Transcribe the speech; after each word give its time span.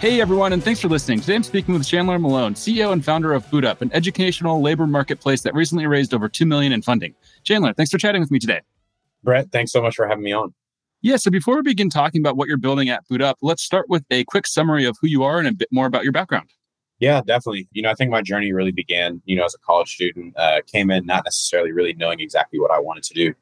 Hey 0.00 0.18
everyone, 0.22 0.54
and 0.54 0.64
thanks 0.64 0.80
for 0.80 0.88
listening. 0.88 1.20
Today 1.20 1.34
I'm 1.34 1.42
speaking 1.42 1.74
with 1.74 1.86
Chandler 1.86 2.18
Malone, 2.18 2.54
CEO 2.54 2.90
and 2.94 3.04
founder 3.04 3.34
of 3.34 3.44
BootUp, 3.48 3.82
an 3.82 3.90
educational 3.92 4.62
labor 4.62 4.86
marketplace 4.86 5.42
that 5.42 5.52
recently 5.52 5.86
raised 5.86 6.14
over 6.14 6.26
two 6.26 6.46
million 6.46 6.72
in 6.72 6.80
funding. 6.80 7.14
Chandler, 7.44 7.74
thanks 7.74 7.90
for 7.90 7.98
chatting 7.98 8.22
with 8.22 8.30
me 8.30 8.38
today. 8.38 8.62
Brett, 9.22 9.52
thanks 9.52 9.72
so 9.72 9.82
much 9.82 9.96
for 9.96 10.08
having 10.08 10.24
me 10.24 10.32
on. 10.32 10.54
Yeah, 11.02 11.16
so 11.16 11.30
before 11.30 11.56
we 11.56 11.60
begin 11.60 11.90
talking 11.90 12.22
about 12.22 12.38
what 12.38 12.48
you're 12.48 12.56
building 12.56 12.88
at 12.88 13.06
BootUp, 13.10 13.34
let's 13.42 13.62
start 13.62 13.90
with 13.90 14.02
a 14.10 14.24
quick 14.24 14.46
summary 14.46 14.86
of 14.86 14.96
who 15.02 15.06
you 15.06 15.22
are 15.22 15.38
and 15.38 15.46
a 15.46 15.52
bit 15.52 15.68
more 15.70 15.84
about 15.84 16.02
your 16.02 16.12
background. 16.12 16.48
Yeah, 16.98 17.20
definitely. 17.20 17.68
You 17.72 17.82
know, 17.82 17.90
I 17.90 17.94
think 17.94 18.10
my 18.10 18.22
journey 18.22 18.54
really 18.54 18.72
began, 18.72 19.20
you 19.26 19.36
know, 19.36 19.44
as 19.44 19.54
a 19.54 19.58
college 19.58 19.92
student, 19.92 20.32
uh, 20.38 20.62
came 20.66 20.90
in 20.90 21.04
not 21.04 21.26
necessarily 21.26 21.72
really 21.72 21.92
knowing 21.92 22.20
exactly 22.20 22.58
what 22.58 22.70
I 22.70 22.78
wanted 22.78 23.02
to 23.02 23.12
do. 23.12 23.34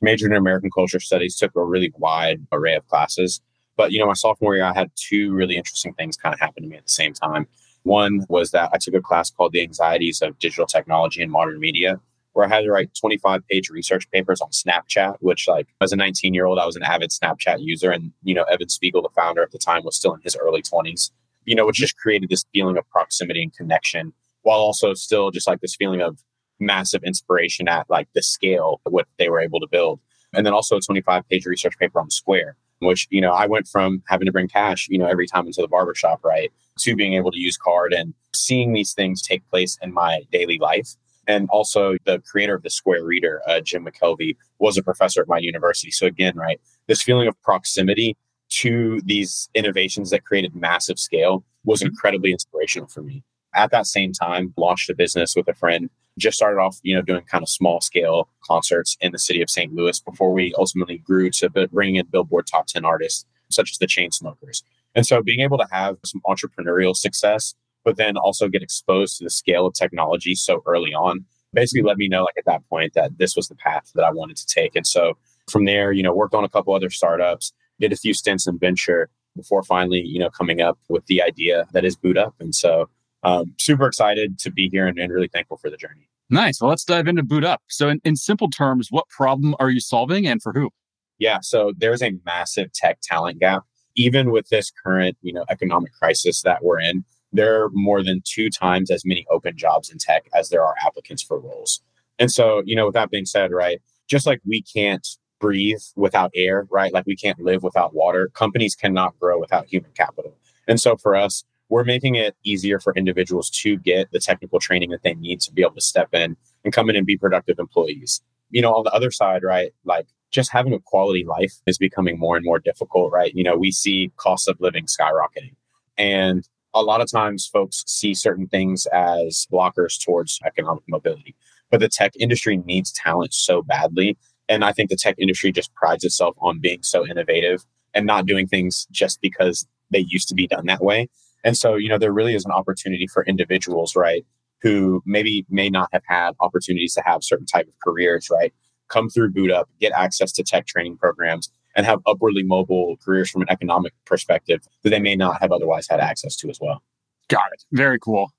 Majored 0.00 0.30
in 0.30 0.38
American 0.38 0.70
culture 0.70 0.98
studies, 0.98 1.36
took 1.36 1.54
a 1.54 1.62
really 1.62 1.92
wide 1.98 2.46
array 2.52 2.74
of 2.74 2.88
classes 2.88 3.42
but, 3.76 3.92
you 3.92 3.98
know, 3.98 4.06
my 4.06 4.14
sophomore 4.14 4.56
year, 4.56 4.64
I 4.64 4.74
had 4.74 4.90
two 4.96 5.32
really 5.32 5.56
interesting 5.56 5.92
things 5.94 6.16
kind 6.16 6.34
of 6.34 6.40
happen 6.40 6.62
to 6.62 6.68
me 6.68 6.76
at 6.76 6.84
the 6.84 6.90
same 6.90 7.12
time. 7.12 7.46
One 7.82 8.24
was 8.28 8.50
that 8.50 8.70
I 8.72 8.78
took 8.78 8.94
a 8.94 9.00
class 9.00 9.30
called 9.30 9.52
The 9.52 9.62
Anxieties 9.62 10.22
of 10.22 10.38
Digital 10.38 10.66
Technology 10.66 11.22
and 11.22 11.30
Modern 11.30 11.60
Media, 11.60 12.00
where 12.32 12.46
I 12.46 12.48
had 12.48 12.62
to 12.62 12.70
write 12.70 12.90
25 12.94 13.46
page 13.48 13.70
research 13.70 14.10
papers 14.10 14.40
on 14.40 14.50
Snapchat, 14.50 15.16
which, 15.20 15.46
like, 15.46 15.68
as 15.80 15.92
a 15.92 15.96
19 15.96 16.34
year 16.34 16.46
old, 16.46 16.58
I 16.58 16.66
was 16.66 16.76
an 16.76 16.82
avid 16.82 17.10
Snapchat 17.10 17.58
user. 17.60 17.90
And, 17.90 18.12
you 18.22 18.34
know, 18.34 18.44
Evan 18.44 18.68
Spiegel, 18.68 19.02
the 19.02 19.08
founder 19.14 19.42
at 19.42 19.52
the 19.52 19.58
time, 19.58 19.84
was 19.84 19.96
still 19.96 20.14
in 20.14 20.20
his 20.22 20.36
early 20.36 20.62
20s, 20.62 21.10
you 21.44 21.54
know, 21.54 21.64
which 21.64 21.76
mm-hmm. 21.76 21.82
just 21.82 21.96
created 21.96 22.28
this 22.28 22.44
feeling 22.52 22.76
of 22.76 22.88
proximity 22.90 23.42
and 23.42 23.54
connection 23.54 24.12
while 24.46 24.60
also 24.60 24.94
still 24.94 25.32
just 25.32 25.48
like 25.48 25.60
this 25.60 25.74
feeling 25.74 26.00
of 26.00 26.22
massive 26.60 27.02
inspiration 27.02 27.68
at 27.68 27.88
like 27.90 28.08
the 28.14 28.22
scale 28.22 28.80
of 28.86 28.92
what 28.92 29.06
they 29.18 29.28
were 29.28 29.40
able 29.40 29.58
to 29.58 29.66
build. 29.66 30.00
And 30.32 30.46
then 30.46 30.52
also 30.52 30.76
a 30.76 30.80
25 30.80 31.28
page 31.28 31.46
research 31.46 31.76
paper 31.78 31.98
on 31.98 32.10
Square, 32.10 32.56
which, 32.80 33.06
you 33.10 33.20
know, 33.20 33.32
I 33.32 33.46
went 33.46 33.68
from 33.68 34.02
having 34.06 34.26
to 34.26 34.32
bring 34.32 34.48
cash, 34.48 34.88
you 34.88 34.98
know, 34.98 35.06
every 35.06 35.26
time 35.26 35.46
into 35.46 35.62
the 35.62 35.68
barbershop, 35.68 36.24
right, 36.24 36.52
to 36.80 36.94
being 36.94 37.14
able 37.14 37.30
to 37.32 37.38
use 37.38 37.56
card 37.56 37.92
and 37.92 38.14
seeing 38.34 38.72
these 38.72 38.92
things 38.92 39.22
take 39.22 39.48
place 39.48 39.78
in 39.82 39.92
my 39.92 40.22
daily 40.30 40.58
life. 40.58 40.94
And 41.28 41.48
also, 41.50 41.96
the 42.04 42.20
creator 42.20 42.54
of 42.54 42.62
the 42.62 42.70
Square 42.70 43.04
Reader, 43.04 43.42
uh, 43.48 43.60
Jim 43.60 43.84
McKelvey, 43.84 44.36
was 44.60 44.76
a 44.76 44.82
professor 44.82 45.20
at 45.20 45.28
my 45.28 45.38
university. 45.38 45.90
So, 45.90 46.06
again, 46.06 46.36
right, 46.36 46.60
this 46.86 47.02
feeling 47.02 47.26
of 47.26 47.40
proximity 47.42 48.16
to 48.48 49.00
these 49.04 49.48
innovations 49.54 50.10
that 50.10 50.24
created 50.24 50.54
massive 50.54 50.98
scale 50.98 51.44
was 51.64 51.82
incredibly 51.82 52.30
inspirational 52.30 52.86
for 52.88 53.02
me. 53.02 53.24
At 53.56 53.70
that 53.72 53.86
same 53.86 54.12
time, 54.12 54.52
launched 54.56 54.90
a 54.90 54.94
business 54.94 55.34
with 55.34 55.48
a 55.48 55.54
friend 55.54 55.90
just 56.18 56.36
started 56.36 56.58
off, 56.58 56.78
you 56.82 56.94
know, 56.94 57.02
doing 57.02 57.22
kind 57.22 57.42
of 57.42 57.48
small 57.48 57.80
scale 57.80 58.28
concerts 58.42 58.96
in 59.00 59.12
the 59.12 59.18
city 59.18 59.42
of 59.42 59.50
St. 59.50 59.72
Louis 59.74 60.00
before 60.00 60.32
we 60.32 60.54
ultimately 60.56 60.98
grew 60.98 61.30
to 61.30 61.50
bringing 61.50 61.96
in 61.96 62.06
Billboard 62.06 62.46
top 62.46 62.66
10 62.66 62.84
artists, 62.84 63.26
such 63.50 63.70
as 63.70 63.78
the 63.78 63.86
Chainsmokers. 63.86 64.62
And 64.94 65.06
so 65.06 65.22
being 65.22 65.40
able 65.40 65.58
to 65.58 65.66
have 65.70 65.98
some 66.04 66.22
entrepreneurial 66.26 66.96
success, 66.96 67.54
but 67.84 67.96
then 67.96 68.16
also 68.16 68.48
get 68.48 68.62
exposed 68.62 69.18
to 69.18 69.24
the 69.24 69.30
scale 69.30 69.66
of 69.66 69.74
technology 69.74 70.34
so 70.34 70.62
early 70.66 70.94
on, 70.94 71.26
basically 71.52 71.82
let 71.82 71.98
me 71.98 72.08
know, 72.08 72.24
like 72.24 72.38
at 72.38 72.46
that 72.46 72.66
point, 72.68 72.94
that 72.94 73.18
this 73.18 73.36
was 73.36 73.48
the 73.48 73.54
path 73.54 73.90
that 73.94 74.04
I 74.04 74.10
wanted 74.10 74.36
to 74.38 74.46
take. 74.46 74.74
And 74.74 74.86
so 74.86 75.18
from 75.50 75.66
there, 75.66 75.92
you 75.92 76.02
know, 76.02 76.14
worked 76.14 76.34
on 76.34 76.44
a 76.44 76.48
couple 76.48 76.74
other 76.74 76.90
startups, 76.90 77.52
did 77.78 77.92
a 77.92 77.96
few 77.96 78.14
stints 78.14 78.46
in 78.46 78.58
venture 78.58 79.10
before 79.36 79.62
finally, 79.62 80.00
you 80.00 80.18
know, 80.18 80.30
coming 80.30 80.62
up 80.62 80.78
with 80.88 81.04
the 81.06 81.22
idea 81.22 81.66
that 81.72 81.84
is 81.84 81.94
BootUp. 81.94 82.32
And 82.40 82.54
so 82.54 82.88
um, 83.22 83.54
super 83.58 83.86
excited 83.86 84.38
to 84.40 84.50
be 84.50 84.68
here 84.68 84.86
and, 84.86 84.98
and, 84.98 85.12
really 85.12 85.28
thankful 85.28 85.56
for 85.56 85.70
the 85.70 85.76
journey. 85.76 86.08
Nice. 86.28 86.60
Well, 86.60 86.70
let's 86.70 86.84
dive 86.84 87.08
into 87.08 87.22
BootUp. 87.22 87.58
So, 87.68 87.88
in, 87.88 88.00
in 88.04 88.16
simple 88.16 88.50
terms, 88.50 88.88
what 88.90 89.08
problem 89.08 89.54
are 89.58 89.70
you 89.70 89.80
solving 89.80 90.26
and 90.26 90.42
for 90.42 90.52
who? 90.52 90.70
Yeah, 91.18 91.38
so 91.40 91.72
there's 91.76 92.02
a 92.02 92.12
massive 92.24 92.72
tech 92.72 92.98
talent 93.02 93.40
gap. 93.40 93.64
Even 93.96 94.30
with 94.30 94.48
this 94.50 94.70
current, 94.70 95.16
you 95.22 95.32
know, 95.32 95.44
economic 95.48 95.92
crisis 95.94 96.42
that 96.42 96.62
we're 96.62 96.80
in, 96.80 97.04
there 97.32 97.64
are 97.64 97.70
more 97.72 98.02
than 98.02 98.22
two 98.24 98.50
times 98.50 98.90
as 98.90 99.04
many 99.04 99.26
open 99.30 99.56
jobs 99.56 99.90
in 99.90 99.98
tech 99.98 100.28
as 100.34 100.50
there 100.50 100.62
are 100.62 100.74
applicants 100.84 101.22
for 101.22 101.40
roles. 101.40 101.80
And 102.18 102.30
so, 102.30 102.62
you 102.64 102.76
know, 102.76 102.86
with 102.86 102.94
that 102.94 103.10
being 103.10 103.24
said, 103.24 103.52
right, 103.52 103.80
just 104.06 104.26
like 104.26 104.40
we 104.46 104.62
can't 104.62 105.06
breathe 105.40 105.80
without 105.96 106.30
air, 106.34 106.66
right? 106.70 106.92
Like 106.92 107.06
we 107.06 107.16
can't 107.16 107.38
live 107.40 107.62
without 107.62 107.94
water, 107.94 108.30
companies 108.34 108.74
cannot 108.74 109.18
grow 109.18 109.38
without 109.38 109.66
human 109.66 109.90
capital. 109.92 110.34
And 110.68 110.80
so 110.80 110.96
for 110.96 111.14
us, 111.14 111.44
we're 111.68 111.84
making 111.84 112.14
it 112.14 112.36
easier 112.44 112.78
for 112.78 112.94
individuals 112.94 113.50
to 113.50 113.76
get 113.78 114.10
the 114.12 114.20
technical 114.20 114.60
training 114.60 114.90
that 114.90 115.02
they 115.02 115.14
need 115.14 115.40
to 115.40 115.52
be 115.52 115.62
able 115.62 115.74
to 115.74 115.80
step 115.80 116.08
in 116.12 116.36
and 116.64 116.72
come 116.72 116.88
in 116.90 116.96
and 116.96 117.06
be 117.06 117.16
productive 117.16 117.58
employees. 117.58 118.20
You 118.50 118.62
know, 118.62 118.74
on 118.74 118.84
the 118.84 118.92
other 118.92 119.10
side, 119.10 119.42
right, 119.42 119.72
like 119.84 120.06
just 120.30 120.52
having 120.52 120.74
a 120.74 120.80
quality 120.80 121.24
life 121.24 121.54
is 121.66 121.78
becoming 121.78 122.18
more 122.18 122.36
and 122.36 122.44
more 122.44 122.58
difficult, 122.58 123.12
right? 123.12 123.34
You 123.34 123.44
know, 123.44 123.56
we 123.56 123.72
see 123.72 124.12
cost 124.16 124.48
of 124.48 124.60
living 124.60 124.86
skyrocketing. 124.86 125.54
And 125.98 126.48
a 126.74 126.82
lot 126.82 127.00
of 127.00 127.10
times 127.10 127.46
folks 127.46 127.82
see 127.86 128.14
certain 128.14 128.46
things 128.46 128.86
as 128.86 129.46
blockers 129.50 130.02
towards 130.02 130.38
economic 130.44 130.84
mobility. 130.88 131.34
But 131.70 131.80
the 131.80 131.88
tech 131.88 132.12
industry 132.18 132.58
needs 132.58 132.92
talent 132.92 133.34
so 133.34 133.62
badly. 133.62 134.16
And 134.48 134.64
I 134.64 134.72
think 134.72 134.90
the 134.90 134.96
tech 134.96 135.16
industry 135.18 135.50
just 135.52 135.74
prides 135.74 136.04
itself 136.04 136.36
on 136.38 136.60
being 136.60 136.82
so 136.82 137.06
innovative 137.06 137.64
and 137.94 138.06
not 138.06 138.26
doing 138.26 138.46
things 138.46 138.86
just 138.90 139.20
because 139.20 139.66
they 139.90 140.04
used 140.06 140.28
to 140.28 140.34
be 140.34 140.46
done 140.46 140.66
that 140.66 140.84
way. 140.84 141.08
And 141.46 141.56
so, 141.56 141.76
you 141.76 141.88
know, 141.88 141.96
there 141.96 142.12
really 142.12 142.34
is 142.34 142.44
an 142.44 142.50
opportunity 142.50 143.06
for 143.06 143.24
individuals, 143.24 143.94
right, 143.94 144.26
who 144.62 145.00
maybe 145.06 145.46
may 145.48 145.70
not 145.70 145.88
have 145.92 146.02
had 146.04 146.32
opportunities 146.40 146.92
to 146.94 147.02
have 147.06 147.22
certain 147.22 147.46
type 147.46 147.68
of 147.68 147.74
careers, 147.84 148.28
right, 148.28 148.52
come 148.88 149.08
through 149.08 149.30
boot 149.30 149.52
up, 149.52 149.70
get 149.80 149.92
access 149.92 150.32
to 150.32 150.42
tech 150.42 150.66
training 150.66 150.98
programs, 150.98 151.48
and 151.76 151.86
have 151.86 152.00
upwardly 152.04 152.42
mobile 152.42 152.96
careers 153.04 153.30
from 153.30 153.42
an 153.42 153.48
economic 153.48 153.92
perspective 154.06 154.60
that 154.82 154.90
they 154.90 154.98
may 154.98 155.14
not 155.14 155.40
have 155.40 155.52
otherwise 155.52 155.86
had 155.88 156.00
access 156.00 156.34
to 156.34 156.50
as 156.50 156.58
well. 156.60 156.82
Got 157.28 157.52
it. 157.52 157.62
Very 157.70 158.00
cool. 158.00 158.32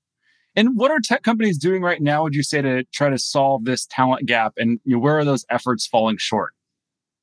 And 0.54 0.76
what 0.76 0.90
are 0.90 1.00
tech 1.00 1.22
companies 1.22 1.56
doing 1.56 1.80
right 1.80 2.02
now, 2.02 2.24
would 2.24 2.34
you 2.34 2.42
say, 2.42 2.60
to 2.60 2.84
try 2.92 3.08
to 3.08 3.18
solve 3.18 3.64
this 3.64 3.86
talent 3.86 4.26
gap? 4.26 4.52
And 4.58 4.80
you 4.84 4.96
know, 4.96 4.98
where 4.98 5.16
are 5.18 5.24
those 5.24 5.46
efforts 5.48 5.86
falling 5.86 6.18
short? 6.18 6.52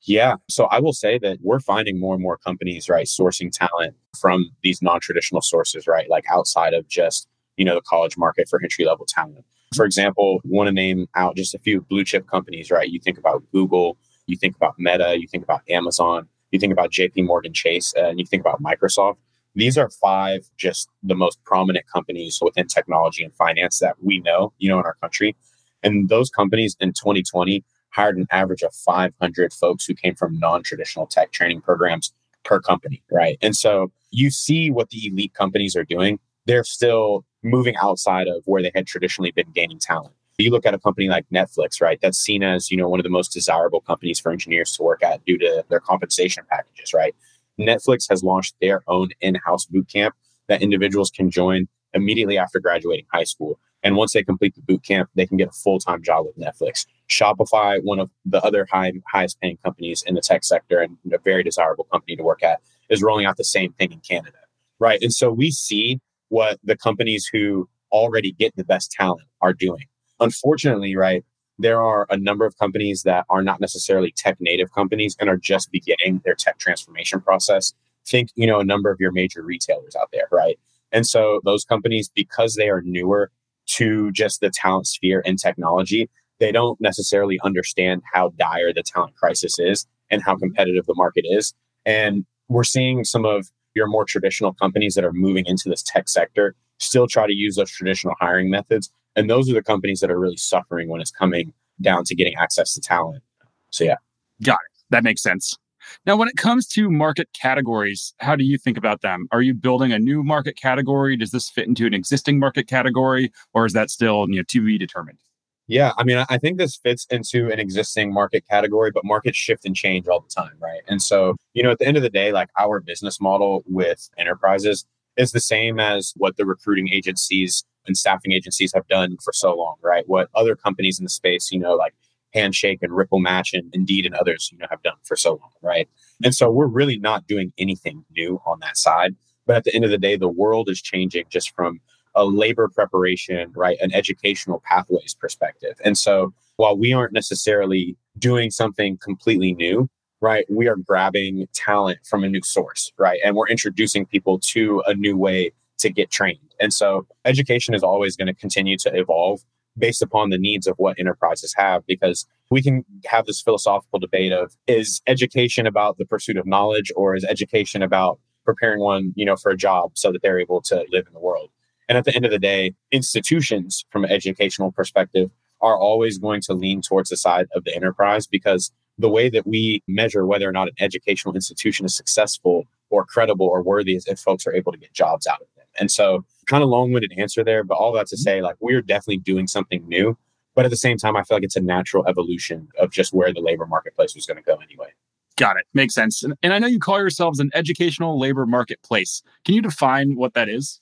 Yeah. 0.06 0.36
So 0.50 0.66
I 0.66 0.80
will 0.80 0.94
say 0.94 1.18
that 1.20 1.40
we're 1.42 1.60
finding 1.60 2.00
more 2.00 2.14
and 2.14 2.22
more 2.22 2.38
companies, 2.38 2.90
right, 2.90 3.08
sourcing 3.08 3.52
talent 3.52 3.96
from 4.20 4.52
these 4.64 4.82
non-traditional 4.82 5.42
sources, 5.42 5.88
right? 5.88 6.10
Like 6.10 6.26
outside 6.32 6.74
of 6.74 6.88
just, 6.88 7.28
you 7.58 7.66
know, 7.66 7.76
the 7.76 7.82
college 7.82 8.18
market 8.18 8.48
for 8.48 8.62
entry 8.62 8.86
level 8.86 9.06
talent. 9.08 9.46
For 9.76 9.84
example, 9.84 10.42
want 10.46 10.68
to 10.68 10.72
name 10.72 11.08
out 11.16 11.36
just 11.36 11.56
a 11.56 11.60
few 11.60 11.82
blue 11.82 12.04
chip 12.04 12.28
companies, 12.28 12.70
right? 12.70 12.88
You 12.88 13.00
think 13.00 13.18
about 13.18 13.44
Google, 13.52 13.98
you 14.28 14.38
think 14.38 14.56
about 14.56 14.76
Meta, 14.78 15.18
you 15.20 15.28
think 15.28 15.44
about 15.44 15.62
Amazon, 15.70 16.28
you 16.52 16.60
think 16.60 16.72
about 16.72 16.92
JP 16.92 17.26
Morgan 17.26 17.54
Chase, 17.54 17.94
uh, 17.98 18.06
and 18.06 18.20
you 18.20 18.26
think 18.26 18.42
about 18.42 18.62
Microsoft. 18.62 19.18
These 19.56 19.78
are 19.78 19.90
five 19.90 20.50
just 20.58 20.90
the 21.02 21.16
most 21.16 21.44
prominent 21.46 21.86
companies 21.88 22.40
within 22.42 22.68
technology 22.68 23.24
and 23.24 23.34
finance 23.34 23.80
that 23.80 23.96
we 24.04 24.20
know, 24.20 24.54
you 24.60 24.70
know, 24.70 24.80
in 24.80 24.86
our 24.86 24.98
country. 25.02 25.36
And 25.82 26.10
those 26.10 26.30
companies 26.30 26.76
in 26.80 26.90
2020 26.90 27.64
hired 27.96 28.18
an 28.18 28.28
average 28.32 28.62
of 28.62 28.74
500 28.74 29.54
folks 29.54 29.86
who 29.86 29.94
came 29.94 30.16
from 30.16 30.38
non-traditional 30.38 31.08
tech 31.08 31.32
training 31.32 31.62
programs 31.62 32.14
per 32.44 32.60
company, 32.60 33.02
right? 33.12 33.38
And 33.42 33.56
so 33.56 33.92
you 34.12 34.30
see 34.30 34.70
what 34.70 34.90
the 34.90 35.08
elite 35.08 35.34
companies 35.34 35.76
are 35.76 35.84
doing. 35.84 36.20
They're 36.46 36.64
still 36.64 37.26
moving 37.44 37.76
outside 37.78 38.28
of 38.28 38.44
where 38.46 38.62
they 38.62 38.72
had 38.76 38.86
traditionally 38.86 39.32
been 39.32 39.50
gaining 39.54 39.80
talent. 39.80 40.14
You 40.38 40.52
look 40.52 40.66
at 40.66 40.74
a 40.74 40.80
company 40.80 41.08
like 41.08 41.26
Netflix, 41.34 41.82
right? 41.82 41.98
That's 42.02 42.18
seen 42.18 42.44
as, 42.44 42.70
you 42.70 42.76
know, 42.76 42.90
one 42.90 43.00
of 43.00 43.06
the 43.06 43.10
most 43.10 43.32
desirable 43.32 43.80
companies 43.80 44.20
for 44.20 44.32
engineers 44.32 44.76
to 44.76 44.84
work 44.84 45.02
at 45.02 45.24
due 45.24 45.38
to 45.38 45.64
their 45.70 45.80
compensation 45.80 46.44
packages, 46.52 46.94
right? 46.94 47.16
Netflix 47.58 48.10
has 48.10 48.22
launched 48.22 48.56
their 48.60 48.84
own 48.88 49.10
in-house 49.22 49.66
boot 49.66 49.88
camp 49.88 50.14
that 50.50 50.62
individuals 50.62 51.10
can 51.10 51.32
join 51.32 51.68
immediately 51.94 52.38
after 52.38 52.60
graduating 52.60 53.06
high 53.14 53.24
school. 53.24 53.58
And 53.82 53.96
once 53.96 54.14
they 54.14 54.24
complete 54.24 54.56
the 54.56 54.62
boot 54.62 54.84
camp, 54.84 55.10
they 55.16 55.26
can 55.26 55.38
get 55.38 55.48
a 55.48 55.54
full-time 55.54 56.04
job 56.04 56.26
with 56.26 56.38
Netflix. 56.38 56.86
Shopify, 57.10 57.80
one 57.84 58.00
of 58.00 58.10
the 58.26 58.42
other 58.44 58.68
high, 58.72 58.94
highest 59.12 59.40
paying 59.40 59.58
companies 59.64 60.04
in 60.06 60.16
the 60.16 60.22
tech 60.22 60.44
sector 60.44 60.80
and 60.82 60.98
a 61.14 61.18
very 61.20 61.44
desirable 61.44 61.86
company 61.86 62.16
to 62.16 62.24
work 62.24 62.44
at, 62.44 62.62
is 62.90 63.04
rolling 63.04 63.26
out 63.26 63.38
the 63.38 63.44
same 63.44 63.74
thing 63.74 63.92
in 63.92 64.00
Canada. 64.00 64.38
Right. 64.80 65.02
And 65.02 65.14
so 65.14 65.32
we 65.32 65.52
see 65.52 66.00
what 66.30 66.60
the 66.64 66.76
companies 66.76 67.30
who 67.32 67.70
already 67.92 68.32
get 68.32 68.56
the 68.56 68.64
best 68.64 68.92
talent 68.92 69.28
are 69.42 69.54
doing. 69.54 69.86
Unfortunately, 70.20 70.96
right, 70.96 71.24
there 71.58 71.82
are 71.82 72.06
a 72.10 72.18
number 72.18 72.46
of 72.46 72.58
companies 72.58 73.04
that 73.04 73.26
are 73.30 73.42
not 73.42 73.62
necessarily 73.62 74.12
tech 74.12 74.38
native 74.40 74.74
companies 74.74 75.16
and 75.20 75.30
are 75.30 75.38
just 75.38 75.72
beginning 75.72 76.22
their 76.26 76.36
tech 76.36 76.58
transformation 76.58 77.22
process. 77.22 77.74
Think, 78.06 78.30
you 78.36 78.46
know, 78.46 78.60
a 78.60 78.66
number 78.66 78.92
of 78.92 79.00
your 79.00 79.12
major 79.12 79.42
retailers 79.42 79.96
out 79.96 80.10
there, 80.12 80.28
right? 80.32 80.60
And 80.92 81.08
so 81.08 81.42
those 81.44 81.64
companies, 81.64 82.10
because 82.14 82.56
they 82.56 82.70
are 82.70 82.82
newer 82.82 83.32
to 83.68 84.12
just 84.12 84.42
the 84.42 84.50
talent 84.50 84.88
sphere 84.88 85.24
and 85.26 85.40
technology, 85.40 86.10
they 86.40 86.52
don't 86.52 86.80
necessarily 86.82 87.40
understand 87.44 88.02
how 88.14 88.30
dire 88.38 88.74
the 88.74 88.84
talent 88.84 89.16
crisis 89.16 89.60
is 89.60 89.86
and 90.10 90.22
how 90.24 90.36
competitive 90.36 90.86
the 90.86 90.96
market 90.96 91.26
is. 91.28 91.54
And 91.86 92.26
we're 92.50 92.64
seeing 92.64 93.04
some 93.04 93.26
of 93.26 93.48
your 93.74 93.88
more 93.88 94.06
traditional 94.06 94.54
companies 94.54 94.96
that 94.96 95.04
are 95.04 95.14
moving 95.14 95.46
into 95.46 95.70
this 95.70 95.84
tech 95.84 96.08
sector 96.10 96.56
still 96.80 97.08
try 97.08 97.28
to 97.28 97.34
use 97.34 97.56
those 97.56 97.72
traditional 97.72 98.16
hiring 98.20 98.50
methods. 98.50 98.92
And 99.16 99.30
those 99.30 99.50
are 99.50 99.54
the 99.54 99.64
companies 99.64 100.00
that 100.02 100.12
are 100.12 100.20
really 100.20 100.38
suffering 100.38 100.90
when 100.90 101.02
it's 101.02 101.12
coming 101.12 101.54
down 101.82 102.04
to 102.06 102.16
getting 102.16 102.36
access 102.36 102.74
to 102.74 102.82
talent. 102.82 103.24
So, 103.72 103.84
yeah. 103.84 103.96
Got 104.44 104.56
it. 104.56 104.84
That 104.90 105.04
makes 105.04 105.22
sense. 105.22 105.58
Now, 106.06 106.18
when 106.18 106.28
it 106.28 106.36
comes 106.36 106.68
to 106.70 106.90
market 106.90 107.30
categories, 107.34 108.14
how 108.20 108.36
do 108.36 108.44
you 108.44 108.58
think 108.58 108.78
about 108.78 109.02
them? 109.02 109.28
Are 109.32 109.42
you 109.42 109.54
building 109.54 109.92
a 109.92 110.00
new 110.00 110.24
market 110.24 110.58
category? 110.58 111.16
Does 111.16 111.32
this 111.32 111.50
fit 111.50 111.68
into 111.68 111.86
an 111.86 111.94
existing 111.94 112.40
market 112.40 112.68
category, 112.68 113.32
or 113.54 113.66
is 113.66 113.74
that 113.74 113.90
still 113.90 114.26
you 114.30 114.38
know 114.38 114.44
to 114.50 114.66
be 114.66 114.78
determined? 114.78 115.20
Yeah, 115.68 115.94
I 115.98 116.04
mean, 116.04 116.24
I 116.30 116.38
think 116.38 116.58
this 116.58 116.76
fits 116.76 117.08
into 117.10 117.52
an 117.52 117.60
existing 117.60 118.14
market 118.14 118.44
category, 118.48 118.92
but 118.92 119.04
markets 119.04 119.38
shift 119.38 119.66
and 119.66 119.76
change 119.76 120.08
all 120.08 120.20
the 120.20 120.30
time, 120.30 120.54
right? 120.60 120.82
And 120.88 121.02
so, 121.02 121.36
you 121.54 121.64
know, 121.64 121.72
at 121.72 121.80
the 121.80 121.88
end 121.88 121.98
of 121.98 122.04
the 122.04 122.10
day, 122.10 122.32
like 122.32 122.50
our 122.58 122.80
business 122.80 123.20
model 123.20 123.64
with 123.66 124.08
enterprises 124.18 124.86
is 125.18 125.32
the 125.32 125.40
same 125.40 125.80
as 125.80 126.14
what 126.18 126.38
the 126.38 126.46
recruiting 126.46 126.90
agencies 126.94 127.64
and 127.88 127.98
staffing 127.98 128.32
agencies 128.32 128.74
have 128.76 128.88
done 128.88 129.18
for 129.24 129.34
so 129.34 129.56
long, 129.56 129.76
right? 129.82 130.04
What 130.08 130.30
other 130.36 130.56
companies 130.56 131.00
in 131.00 131.06
the 131.06 131.10
space, 131.10 131.52
you 131.52 131.60
know, 131.60 131.74
like 131.74 131.96
Handshake 132.34 132.80
and 132.84 132.96
Ripple 132.96 133.20
Match 133.20 133.54
and 133.54 133.74
Indeed 133.74 134.06
and 134.06 134.14
others, 134.16 134.50
you 134.52 134.60
know, 134.60 134.68
have 134.70 134.84
done 134.84 134.98
for 135.04 135.16
so 135.16 135.32
long, 135.32 135.52
right? 135.64 135.90
And 136.24 136.36
so 136.36 136.52
we're 136.52 136.68
really 136.68 137.00
not 137.00 137.26
doing 137.26 137.54
anything 137.58 138.06
new 138.12 138.40
on 138.46 138.60
that 138.60 138.78
side. 138.78 139.16
But 139.48 139.58
at 139.58 139.64
the 139.64 139.74
end 139.74 139.86
of 139.86 139.92
the 139.92 139.98
day, 139.98 140.16
the 140.16 140.28
world 140.28 140.70
is 140.70 140.82
changing 140.82 141.26
just 141.30 141.56
from 141.56 141.80
a 142.16 142.26
labor 142.26 142.68
preparation, 142.68 143.52
right, 143.56 143.78
an 143.82 143.94
educational 143.94 144.62
pathways 144.66 145.14
perspective. 145.14 145.80
And 145.84 145.98
so 145.98 146.34
while 146.58 146.78
we 146.78 146.94
aren't 146.94 147.14
necessarily 147.14 147.98
doing 148.18 148.52
something 148.52 148.98
completely 148.98 149.54
new, 149.54 149.90
right, 150.22 150.46
we 150.50 150.68
are 150.68 150.78
grabbing 150.78 151.48
talent 151.54 152.00
from 152.06 152.24
a 152.24 152.30
new 152.30 152.42
source, 152.42 152.92
right? 152.98 153.20
And 153.24 153.36
we're 153.36 153.48
introducing 153.48 154.06
people 154.06 154.40
to 154.40 154.82
a 154.86 154.94
new 154.94 155.18
way 155.18 155.52
to 155.80 155.90
get 155.90 156.10
trained. 156.10 156.56
And 156.60 156.74
so 156.74 157.06
education 157.26 157.74
is 157.74 157.84
always 157.84 158.16
going 158.16 158.28
to 158.28 158.34
continue 158.34 158.78
to 158.78 158.96
evolve 158.96 159.42
based 159.78 160.02
upon 160.02 160.30
the 160.30 160.38
needs 160.38 160.68
of 160.68 160.76
what 160.78 160.98
enterprises 161.00 161.54
have 161.58 161.86
because 161.86 162.26
we 162.50 162.62
can 162.62 162.86
have 163.06 163.26
this 163.26 163.42
philosophical 163.42 164.00
debate 164.00 164.32
of 164.32 164.56
is 164.68 165.02
education 165.08 165.68
about 165.68 165.98
the 165.98 166.06
pursuit 166.06 166.38
of 166.38 166.46
knowledge 166.46 166.92
or 166.96 167.16
is 167.16 167.26
education 167.26 167.82
about 167.82 168.20
preparing 168.46 168.80
one 168.80 169.12
you 169.16 169.26
know 169.26 169.36
for 169.36 169.52
a 169.52 169.58
job 169.58 169.92
so 169.96 170.12
that 170.12 170.22
they're 170.22 170.40
able 170.40 170.62
to 170.62 170.86
live 170.92 171.06
in 171.08 171.14
the 171.14 171.20
world 171.20 171.50
and 171.88 171.98
at 171.98 172.06
the 172.06 172.16
end 172.16 172.26
of 172.26 172.32
the 172.32 172.40
day 172.40 172.74
institutions 172.92 173.86
from 173.90 174.04
an 174.04 174.12
educational 174.12 174.72
perspective 174.72 175.32
are 175.62 175.78
always 175.78 176.18
going 176.18 176.42
to 176.42 176.54
lean 176.54 176.82
towards 176.82 177.10
the 177.10 177.18
side 177.18 177.48
of 177.56 177.64
the 177.64 177.76
enterprise 177.76 178.28
because 178.28 178.72
the 178.98 179.10
way 179.10 179.30
that 179.30 179.46
we 179.46 179.82
measure 179.88 180.26
whether 180.26 180.48
or 180.48 180.52
not 180.52 180.68
an 180.68 180.76
educational 180.80 181.36
institution 181.36 181.86
is 181.86 181.96
successful 181.96 182.64
or 182.90 183.06
credible 183.06 183.48
or 183.48 183.62
worthy 183.62 183.96
is 183.96 184.08
if 184.08 184.20
folks 184.20 184.46
are 184.46 184.54
able 184.54 184.72
to 184.72 184.78
get 184.78 184.94
jobs 184.94 185.28
out 185.28 185.42
of 185.42 185.48
them 185.56 185.66
and 185.80 185.92
so 185.92 186.24
kind 186.46 186.64
of 186.64 186.70
long-winded 186.70 187.14
answer 187.18 187.44
there, 187.44 187.64
but 187.64 187.76
all 187.76 187.92
that 187.94 188.08
to 188.08 188.18
say, 188.18 188.42
like 188.42 188.56
we're 188.60 188.82
definitely 188.82 189.18
doing 189.18 189.48
something 189.48 189.88
new. 189.88 190.18
But 190.54 190.64
at 190.66 190.72
the 190.72 190.78
same 190.78 190.98
time, 190.98 191.18
I 191.18 191.24
feel 191.24 191.36
like 191.36 191.44
it's 191.44 191.58
a 191.58 191.62
natural 191.62 192.08
evolution 192.08 192.70
of 192.80 192.92
just 192.92 193.14
where 193.14 193.34
the 193.34 193.42
labor 193.42 193.66
marketplace 193.66 194.16
was 194.16 194.26
going 194.26 194.38
to 194.38 194.44
go 194.44 194.56
anyway. 194.56 194.94
Got 195.38 195.58
it. 195.58 195.66
Makes 195.74 195.96
sense. 195.96 196.24
And, 196.24 196.34
and 196.42 196.54
I 196.54 196.60
know 196.60 196.68
you 196.68 196.80
call 196.80 196.98
yourselves 196.98 197.42
an 197.42 197.52
educational 197.54 198.18
labor 198.18 198.46
marketplace. 198.46 199.22
Can 199.44 199.56
you 199.56 199.62
define 199.62 200.16
what 200.16 200.34
that 200.34 200.48
is? 200.48 200.80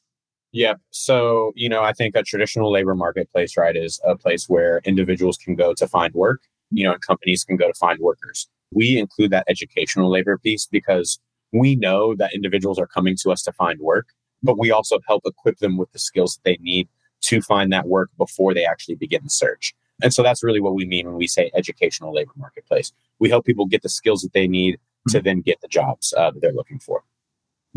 Yeah. 0.54 0.76
So, 0.92 1.52
you 1.56 1.68
know, 1.68 1.84
I 1.84 1.92
think 1.92 2.16
a 2.16 2.24
traditional 2.24 2.72
labor 2.72 2.96
marketplace, 2.96 3.58
right, 3.58 3.76
is 3.76 4.00
a 4.06 4.16
place 4.16 4.48
where 4.48 4.82
individuals 4.86 5.38
can 5.38 5.56
go 5.56 5.74
to 5.74 5.88
find 5.88 6.14
work, 6.14 6.42
you 6.72 6.86
know, 6.86 6.94
and 6.94 7.02
companies 7.02 7.44
can 7.44 7.58
go 7.58 7.68
to 7.68 7.74
find 7.74 8.00
workers. 8.00 8.48
We 8.72 8.98
include 8.98 9.32
that 9.32 9.46
educational 9.48 10.10
labor 10.10 10.38
piece 10.38 10.68
because 10.68 11.20
we 11.52 11.76
know 11.76 12.16
that 12.16 12.34
individuals 12.34 12.80
are 12.80 12.88
coming 12.88 13.18
to 13.24 13.32
us 13.32 13.42
to 13.44 13.52
find 13.52 13.80
work 13.80 14.08
but 14.44 14.60
we 14.60 14.70
also 14.70 15.00
help 15.08 15.24
equip 15.26 15.58
them 15.60 15.78
with 15.78 15.92
the 15.94 16.00
skills 16.00 16.36
that 16.36 16.44
they 16.44 16.58
need 16.62 16.90
to 17.22 17.42
find 17.42 17.72
that 17.72 17.88
work 17.88 18.10
before 18.18 18.54
they 18.54 18.66
actually 18.66 18.96
begin 18.96 19.22
the 19.24 19.30
search. 19.30 19.74
And 20.02 20.14
so 20.14 20.22
that's 20.22 20.44
really 20.44 20.60
what 20.60 20.76
we 20.76 20.86
mean 20.86 21.08
when 21.08 21.16
we 21.16 21.28
say 21.28 21.50
educational 21.56 22.14
labor 22.14 22.34
marketplace. 22.36 22.92
We 23.20 23.30
help 23.30 23.46
people 23.46 23.66
get 23.66 23.82
the 23.82 23.90
skills 23.90 24.22
that 24.22 24.34
they 24.34 24.48
need 24.48 24.78
to 25.10 25.22
then 25.22 25.42
get 25.42 25.62
the 25.62 25.68
jobs 25.68 26.14
uh, 26.18 26.32
that 26.32 26.42
they're 26.42 26.52
looking 26.52 26.80
for. 26.80 27.04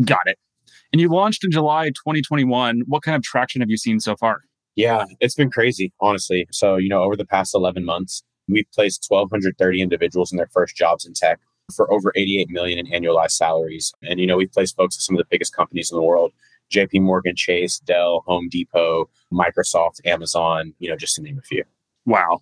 Got 0.03 0.25
it. 0.25 0.37
And 0.91 1.01
you 1.01 1.09
launched 1.09 1.43
in 1.43 1.51
July 1.51 1.89
2021. 1.89 2.81
What 2.85 3.03
kind 3.03 3.15
of 3.15 3.23
traction 3.23 3.61
have 3.61 3.69
you 3.69 3.77
seen 3.77 3.99
so 3.99 4.15
far? 4.15 4.41
Yeah, 4.75 5.05
it's 5.19 5.35
been 5.35 5.49
crazy, 5.49 5.91
honestly. 5.99 6.47
So, 6.51 6.77
you 6.77 6.87
know, 6.87 7.03
over 7.03 7.15
the 7.15 7.25
past 7.25 7.55
11 7.55 7.83
months, 7.83 8.23
we've 8.47 8.69
placed 8.73 9.05
1,230 9.07 9.81
individuals 9.81 10.31
in 10.31 10.37
their 10.37 10.49
first 10.53 10.75
jobs 10.75 11.05
in 11.05 11.13
tech 11.13 11.39
for 11.75 11.91
over 11.91 12.13
88 12.15 12.49
million 12.49 12.79
in 12.79 12.85
annualized 12.87 13.31
salaries. 13.31 13.91
And, 14.03 14.19
you 14.19 14.27
know, 14.27 14.37
we've 14.37 14.51
placed 14.51 14.75
folks 14.75 14.95
at 14.95 15.01
some 15.01 15.15
of 15.15 15.19
the 15.19 15.27
biggest 15.29 15.55
companies 15.55 15.91
in 15.91 15.97
the 15.97 16.03
world 16.03 16.31
JP 16.71 17.01
Morgan 17.01 17.35
Chase, 17.35 17.79
Dell, 17.79 18.23
Home 18.27 18.49
Depot, 18.49 19.09
Microsoft, 19.33 20.05
Amazon, 20.05 20.73
you 20.79 20.89
know, 20.89 20.97
just 20.97 21.15
to 21.15 21.21
name 21.21 21.39
a 21.39 21.41
few. 21.41 21.63
Wow. 22.05 22.41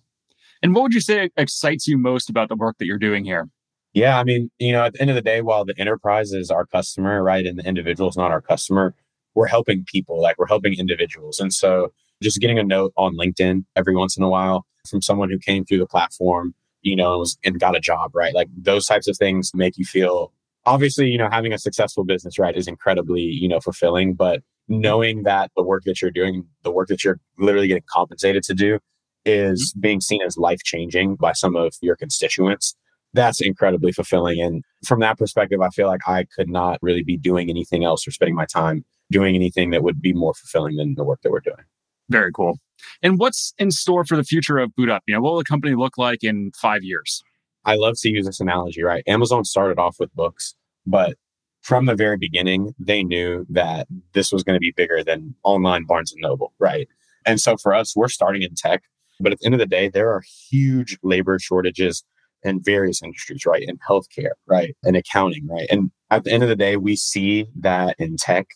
And 0.62 0.74
what 0.74 0.82
would 0.82 0.94
you 0.94 1.00
say 1.00 1.30
excites 1.36 1.86
you 1.86 1.96
most 1.96 2.28
about 2.28 2.48
the 2.48 2.56
work 2.56 2.76
that 2.78 2.86
you're 2.86 2.98
doing 2.98 3.24
here? 3.24 3.48
Yeah, 3.96 4.18
I 4.18 4.24
mean, 4.24 4.50
you 4.58 4.72
know, 4.72 4.84
at 4.84 4.92
the 4.92 5.00
end 5.00 5.08
of 5.08 5.16
the 5.16 5.22
day, 5.22 5.40
while 5.40 5.64
the 5.64 5.74
enterprise 5.78 6.32
is 6.32 6.50
our 6.50 6.66
customer, 6.66 7.22
right, 7.22 7.46
and 7.46 7.58
the 7.58 7.64
individual 7.66 8.10
is 8.10 8.16
not 8.16 8.30
our 8.30 8.42
customer, 8.42 8.94
we're 9.34 9.46
helping 9.46 9.86
people, 9.86 10.20
like 10.20 10.36
we're 10.38 10.46
helping 10.46 10.74
individuals. 10.78 11.40
And 11.40 11.50
so 11.50 11.94
just 12.22 12.38
getting 12.38 12.58
a 12.58 12.62
note 12.62 12.92
on 12.98 13.16
LinkedIn 13.16 13.64
every 13.74 13.96
once 13.96 14.14
in 14.14 14.22
a 14.22 14.28
while 14.28 14.66
from 14.86 15.00
someone 15.00 15.30
who 15.30 15.38
came 15.38 15.64
through 15.64 15.78
the 15.78 15.86
platform, 15.86 16.54
you 16.82 16.94
know, 16.94 17.12
and, 17.12 17.20
was, 17.20 17.38
and 17.42 17.58
got 17.58 17.74
a 17.74 17.80
job, 17.80 18.14
right? 18.14 18.34
Like 18.34 18.48
those 18.54 18.84
types 18.84 19.08
of 19.08 19.16
things 19.16 19.52
make 19.54 19.78
you 19.78 19.86
feel 19.86 20.30
obviously, 20.66 21.06
you 21.06 21.16
know, 21.16 21.30
having 21.32 21.54
a 21.54 21.58
successful 21.58 22.04
business, 22.04 22.38
right, 22.38 22.54
is 22.54 22.68
incredibly, 22.68 23.22
you 23.22 23.48
know, 23.48 23.60
fulfilling. 23.60 24.12
But 24.12 24.42
knowing 24.68 25.22
that 25.22 25.52
the 25.56 25.62
work 25.62 25.84
that 25.84 26.02
you're 26.02 26.10
doing, 26.10 26.44
the 26.64 26.70
work 26.70 26.88
that 26.88 27.02
you're 27.02 27.18
literally 27.38 27.68
getting 27.68 27.84
compensated 27.88 28.42
to 28.42 28.52
do, 28.52 28.78
is 29.24 29.72
mm-hmm. 29.72 29.80
being 29.80 30.00
seen 30.02 30.20
as 30.20 30.36
life 30.36 30.62
changing 30.64 31.16
by 31.16 31.32
some 31.32 31.56
of 31.56 31.74
your 31.80 31.96
constituents, 31.96 32.76
that's 33.16 33.40
incredibly 33.40 33.92
fulfilling. 33.92 34.40
And 34.40 34.62
from 34.84 35.00
that 35.00 35.18
perspective, 35.18 35.60
I 35.60 35.70
feel 35.70 35.86
like 35.88 36.02
I 36.06 36.24
could 36.36 36.48
not 36.48 36.78
really 36.82 37.02
be 37.02 37.16
doing 37.16 37.50
anything 37.50 37.84
else 37.84 38.06
or 38.06 38.10
spending 38.10 38.34
my 38.34 38.46
time 38.46 38.84
doing 39.10 39.34
anything 39.34 39.70
that 39.70 39.82
would 39.82 40.00
be 40.00 40.12
more 40.12 40.34
fulfilling 40.34 40.76
than 40.76 40.94
the 40.94 41.04
work 41.04 41.20
that 41.22 41.30
we're 41.30 41.40
doing. 41.40 41.64
Very 42.08 42.30
cool. 42.32 42.58
And 43.02 43.18
what's 43.18 43.54
in 43.58 43.70
store 43.70 44.04
for 44.04 44.16
the 44.16 44.24
future 44.24 44.58
of 44.58 44.74
Boot 44.74 44.90
Up? 44.90 45.02
You 45.06 45.14
know, 45.14 45.20
what 45.20 45.32
will 45.32 45.38
the 45.38 45.44
company 45.44 45.74
look 45.74 45.98
like 45.98 46.22
in 46.22 46.52
five 46.60 46.82
years? 46.82 47.22
I 47.64 47.74
love 47.76 47.94
to 47.98 48.08
use 48.08 48.26
this 48.26 48.40
analogy, 48.40 48.82
right? 48.82 49.02
Amazon 49.06 49.44
started 49.44 49.78
off 49.78 49.96
with 49.98 50.14
books, 50.14 50.54
but 50.86 51.16
from 51.62 51.86
the 51.86 51.96
very 51.96 52.16
beginning, 52.16 52.74
they 52.78 53.02
knew 53.02 53.44
that 53.48 53.88
this 54.12 54.30
was 54.30 54.44
going 54.44 54.54
to 54.54 54.60
be 54.60 54.70
bigger 54.70 55.02
than 55.02 55.34
online 55.42 55.84
Barnes 55.84 56.12
and 56.12 56.20
Noble, 56.20 56.52
right? 56.60 56.88
And 57.24 57.40
so 57.40 57.56
for 57.56 57.74
us, 57.74 57.96
we're 57.96 58.08
starting 58.08 58.42
in 58.42 58.54
tech, 58.54 58.84
but 59.18 59.32
at 59.32 59.40
the 59.40 59.46
end 59.46 59.54
of 59.54 59.58
the 59.58 59.66
day, 59.66 59.88
there 59.88 60.12
are 60.12 60.22
huge 60.48 60.96
labor 61.02 61.40
shortages 61.40 62.04
in 62.42 62.62
various 62.62 63.02
industries, 63.02 63.44
right? 63.46 63.64
In 63.66 63.78
healthcare, 63.78 64.32
right? 64.46 64.74
In 64.84 64.94
accounting, 64.94 65.46
right? 65.48 65.66
And 65.70 65.90
at 66.10 66.24
the 66.24 66.32
end 66.32 66.42
of 66.42 66.48
the 66.48 66.56
day, 66.56 66.76
we 66.76 66.96
see 66.96 67.46
that 67.60 67.96
in 67.98 68.16
tech, 68.16 68.46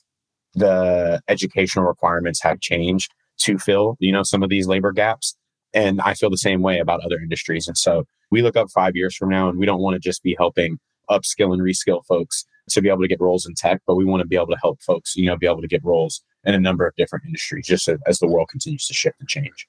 the 0.54 1.20
educational 1.28 1.84
requirements 1.84 2.42
have 2.42 2.60
changed 2.60 3.12
to 3.38 3.58
fill, 3.58 3.96
you 3.98 4.12
know, 4.12 4.22
some 4.22 4.42
of 4.42 4.50
these 4.50 4.66
labor 4.66 4.92
gaps. 4.92 5.36
And 5.72 6.00
I 6.00 6.14
feel 6.14 6.30
the 6.30 6.36
same 6.36 6.62
way 6.62 6.78
about 6.78 7.00
other 7.04 7.18
industries. 7.18 7.68
And 7.68 7.78
so 7.78 8.04
we 8.30 8.42
look 8.42 8.56
up 8.56 8.70
five 8.70 8.96
years 8.96 9.16
from 9.16 9.28
now 9.28 9.48
and 9.48 9.58
we 9.58 9.66
don't 9.66 9.80
want 9.80 9.94
to 9.94 10.00
just 10.00 10.22
be 10.22 10.34
helping 10.38 10.78
upskill 11.08 11.52
and 11.52 11.62
reskill 11.62 12.04
folks 12.06 12.44
to 12.70 12.80
be 12.80 12.88
able 12.88 13.00
to 13.00 13.08
get 13.08 13.20
roles 13.20 13.46
in 13.46 13.54
tech, 13.54 13.80
but 13.86 13.96
we 13.96 14.04
want 14.04 14.20
to 14.20 14.26
be 14.26 14.36
able 14.36 14.46
to 14.48 14.58
help 14.62 14.80
folks, 14.82 15.16
you 15.16 15.26
know, 15.26 15.36
be 15.36 15.46
able 15.46 15.60
to 15.60 15.68
get 15.68 15.84
roles 15.84 16.22
in 16.44 16.54
a 16.54 16.60
number 16.60 16.86
of 16.86 16.94
different 16.96 17.24
industries 17.24 17.66
just 17.66 17.88
as 18.06 18.18
the 18.18 18.28
world 18.28 18.48
continues 18.48 18.86
to 18.86 18.94
shift 18.94 19.16
and 19.18 19.28
change. 19.28 19.66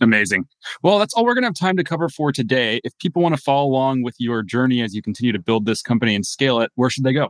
Amazing. 0.00 0.46
Well, 0.82 0.98
that's 0.98 1.14
all 1.14 1.24
we're 1.24 1.34
going 1.34 1.42
to 1.42 1.48
have 1.48 1.54
time 1.54 1.76
to 1.76 1.84
cover 1.84 2.08
for 2.08 2.32
today. 2.32 2.80
If 2.82 2.98
people 2.98 3.22
want 3.22 3.36
to 3.36 3.40
follow 3.40 3.68
along 3.68 4.02
with 4.02 4.16
your 4.18 4.42
journey 4.42 4.82
as 4.82 4.92
you 4.94 5.02
continue 5.02 5.32
to 5.32 5.38
build 5.38 5.66
this 5.66 5.82
company 5.82 6.14
and 6.14 6.24
scale 6.26 6.60
it, 6.60 6.70
where 6.74 6.90
should 6.90 7.04
they 7.04 7.12
go? 7.12 7.28